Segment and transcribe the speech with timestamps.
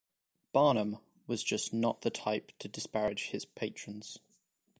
[0.51, 0.97] Barnum
[1.27, 4.17] was just not the type to disparage his patrons.